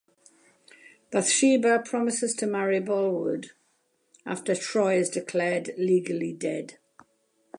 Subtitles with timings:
[1.11, 3.51] Bathsheba promises to marry Boldwood
[4.25, 6.79] after Troy is declared legally dead.